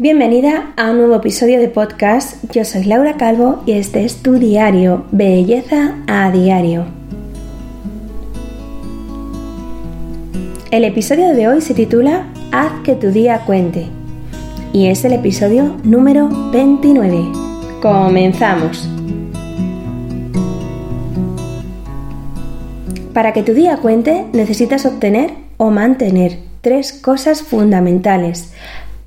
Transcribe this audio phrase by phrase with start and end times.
[0.00, 2.36] Bienvenida a un nuevo episodio de podcast.
[2.52, 6.84] Yo soy Laura Calvo y este es tu diario Belleza a Diario.
[10.70, 13.88] El episodio de hoy se titula Haz que tu día cuente
[14.72, 17.32] y es el episodio número 29.
[17.82, 18.88] Comenzamos.
[23.12, 28.52] Para que tu día cuente necesitas obtener o mantener tres cosas fundamentales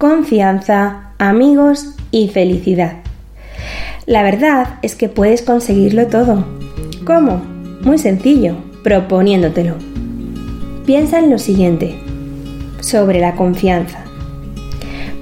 [0.01, 2.93] confianza, amigos y felicidad.
[4.07, 6.43] La verdad es que puedes conseguirlo todo.
[7.05, 7.39] ¿Cómo?
[7.83, 9.75] Muy sencillo, proponiéndotelo.
[10.87, 11.99] Piensa en lo siguiente,
[12.79, 13.99] sobre la confianza.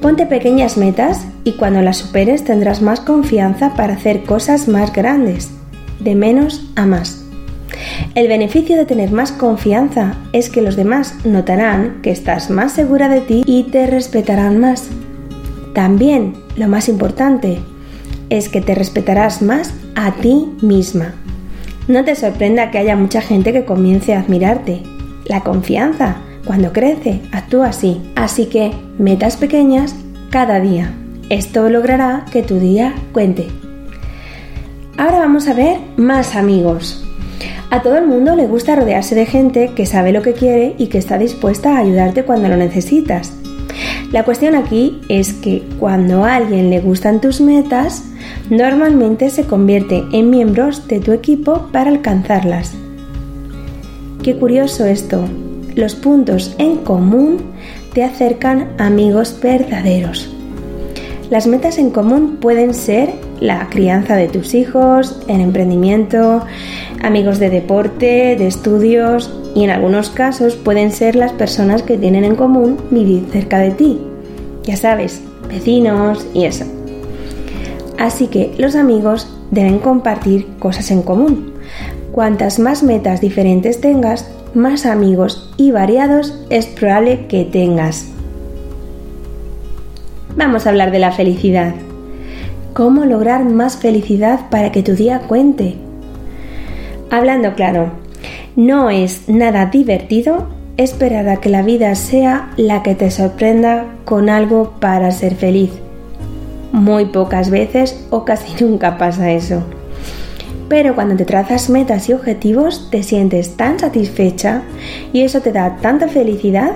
[0.02, 5.50] Ponte pequeñas metas y cuando las superes tendrás más confianza para hacer cosas más grandes,
[6.00, 7.29] de menos a más.
[8.16, 13.10] El beneficio de tener más confianza es que los demás notarán que estás más segura
[13.10, 14.90] de ti y te respetarán más.
[15.74, 17.60] También, lo más importante,
[18.30, 21.14] es que te respetarás más a ti misma.
[21.88, 24.84] No te sorprenda que haya mucha gente que comience a admirarte.
[25.26, 28.02] La confianza, cuando crece, actúa así.
[28.16, 29.96] Así que, metas pequeñas
[30.30, 30.94] cada día.
[31.30, 33.48] Esto logrará que tu día cuente.
[34.98, 37.09] Ahora vamos a ver más amigos.
[37.72, 40.88] A todo el mundo le gusta rodearse de gente que sabe lo que quiere y
[40.88, 43.32] que está dispuesta a ayudarte cuando lo necesitas.
[44.12, 48.04] La cuestión aquí es que cuando a alguien le gustan tus metas,
[48.50, 52.74] normalmente se convierte en miembros de tu equipo para alcanzarlas.
[54.24, 55.26] Qué curioso esto.
[55.76, 57.38] Los puntos en común
[57.94, 60.34] te acercan a amigos verdaderos.
[61.30, 66.44] Las metas en común pueden ser la crianza de tus hijos, el emprendimiento,
[67.02, 72.24] amigos de deporte, de estudios y en algunos casos pueden ser las personas que tienen
[72.24, 74.00] en común vivir cerca de ti.
[74.64, 76.66] Ya sabes, vecinos y eso.
[77.98, 81.54] Así que los amigos deben compartir cosas en común.
[82.12, 88.08] Cuantas más metas diferentes tengas, más amigos y variados es probable que tengas.
[90.36, 91.74] Vamos a hablar de la felicidad.
[92.74, 95.76] ¿Cómo lograr más felicidad para que tu día cuente?
[97.12, 97.92] Hablando claro,
[98.56, 100.48] no es nada divertido
[100.78, 105.72] esperar a que la vida sea la que te sorprenda con algo para ser feliz.
[106.72, 109.64] Muy pocas veces o casi nunca pasa eso.
[110.70, 114.62] Pero cuando te trazas metas y objetivos te sientes tan satisfecha
[115.12, 116.74] y eso te da tanta felicidad.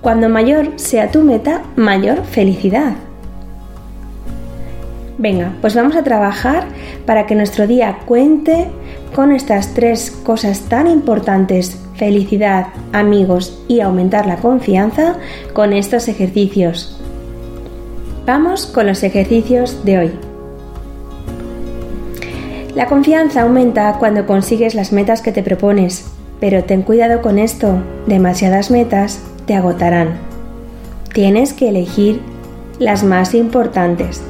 [0.00, 2.94] Cuando mayor sea tu meta, mayor felicidad.
[5.16, 6.64] Venga, pues vamos a trabajar
[7.06, 8.66] para que nuestro día cuente
[9.14, 15.16] con estas tres cosas tan importantes, felicidad, amigos y aumentar la confianza,
[15.52, 16.98] con estos ejercicios.
[18.26, 20.12] Vamos con los ejercicios de hoy.
[22.74, 26.06] La confianza aumenta cuando consigues las metas que te propones,
[26.40, 30.14] pero ten cuidado con esto, demasiadas metas te agotarán.
[31.12, 32.22] Tienes que elegir
[32.78, 34.22] las más importantes.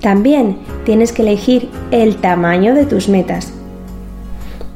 [0.00, 3.52] También tienes que elegir el tamaño de tus metas.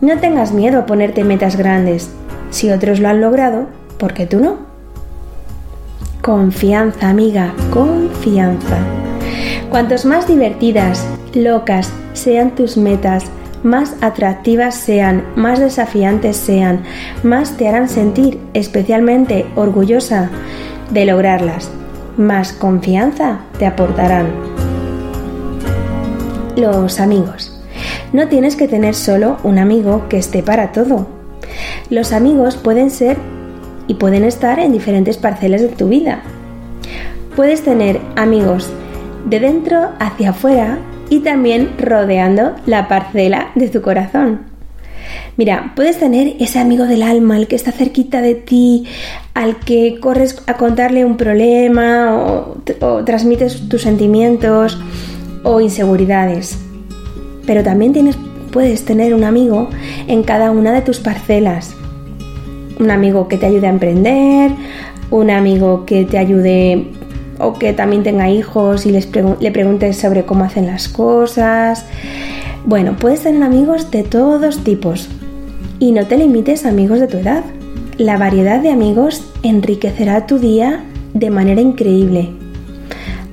[0.01, 2.11] No tengas miedo a ponerte metas grandes.
[2.51, 3.67] Si otros lo han logrado,
[3.99, 4.59] ¿por qué tú no?
[6.23, 8.79] Confianza, amiga, confianza.
[9.71, 13.25] Cuantos más divertidas, locas sean tus metas,
[13.63, 16.83] más atractivas sean, más desafiantes sean,
[17.23, 20.31] más te harán sentir especialmente orgullosa
[20.91, 21.71] de lograrlas,
[22.17, 24.60] más confianza te aportarán
[26.57, 27.61] los amigos.
[28.13, 31.07] No tienes que tener solo un amigo que esté para todo.
[31.91, 33.17] Los amigos pueden ser
[33.87, 36.23] y pueden estar en diferentes parcelas de tu vida.
[37.37, 38.71] Puedes tener amigos
[39.29, 40.79] de dentro hacia afuera
[41.09, 44.51] y también rodeando la parcela de tu corazón.
[45.37, 48.87] Mira, puedes tener ese amigo del alma, el que está cerquita de ti,
[49.35, 54.79] al que corres a contarle un problema o, o transmites tus sentimientos
[55.43, 56.59] o inseguridades.
[57.47, 58.17] Pero también tienes,
[58.51, 59.69] puedes tener un amigo
[60.07, 61.75] en cada una de tus parcelas.
[62.79, 64.53] Un amigo que te ayude a emprender,
[65.11, 66.87] un amigo que te ayude
[67.39, 69.09] o que también tenga hijos y les
[69.41, 71.87] le preguntes sobre cómo hacen las cosas.
[72.65, 75.09] Bueno, puedes tener amigos de todos tipos
[75.79, 77.43] y no te limites a amigos de tu edad.
[77.97, 80.85] La variedad de amigos enriquecerá tu día
[81.15, 82.31] de manera increíble.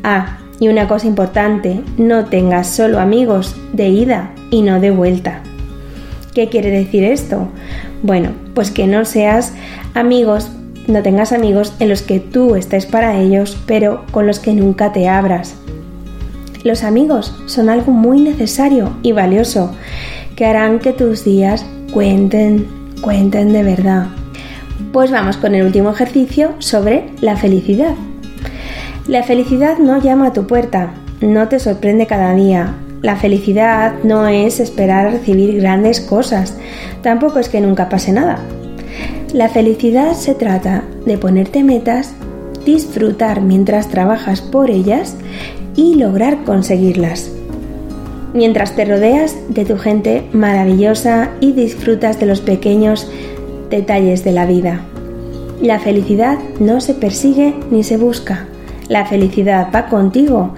[0.03, 5.41] Ah, y una cosa importante, no tengas solo amigos de ida y no de vuelta.
[6.33, 7.47] ¿Qué quiere decir esto?
[8.03, 9.53] Bueno, pues que no seas
[9.93, 10.51] amigos
[10.87, 14.93] no tengas amigos en los que tú estés para ellos, pero con los que nunca
[14.93, 15.55] te abras.
[16.63, 19.75] Los amigos son algo muy necesario y valioso
[20.35, 22.67] que harán que tus días cuenten,
[23.01, 24.07] cuenten de verdad.
[24.93, 27.95] Pues vamos con el último ejercicio sobre la felicidad.
[29.07, 32.73] La felicidad no llama a tu puerta, no te sorprende cada día.
[33.01, 36.57] La felicidad no es esperar recibir grandes cosas,
[37.03, 38.39] tampoco es que nunca pase nada.
[39.31, 42.15] La felicidad se trata de ponerte metas,
[42.65, 45.15] disfrutar mientras trabajas por ellas
[45.73, 47.31] y lograr conseguirlas.
[48.33, 53.09] Mientras te rodeas de tu gente maravillosa y disfrutas de los pequeños
[53.69, 54.81] detalles de la vida.
[55.61, 58.47] La felicidad no se persigue ni se busca.
[58.89, 60.53] La felicidad va contigo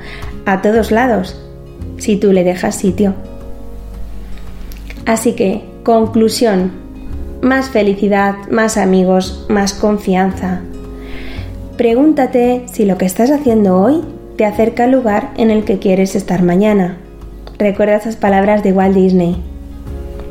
[0.45, 1.39] a todos lados
[1.97, 3.13] si tú le dejas sitio.
[5.05, 6.71] Así que, conclusión,
[7.41, 10.61] más felicidad, más amigos, más confianza.
[11.77, 14.03] Pregúntate si lo que estás haciendo hoy
[14.37, 16.97] te acerca al lugar en el que quieres estar mañana.
[17.57, 19.41] Recuerda esas palabras de Walt Disney.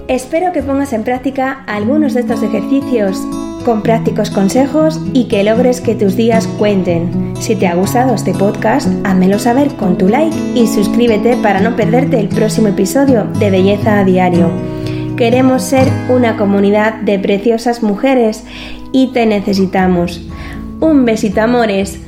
[0.08, 3.20] Espero que pongas en práctica algunos de estos ejercicios
[3.68, 7.34] con prácticos consejos y que logres que tus días cuenten.
[7.38, 11.76] Si te ha gustado este podcast, házmelo saber con tu like y suscríbete para no
[11.76, 14.50] perderte el próximo episodio de Belleza a Diario.
[15.18, 18.42] Queremos ser una comunidad de preciosas mujeres
[18.90, 20.22] y te necesitamos.
[20.80, 22.00] Un besito amores.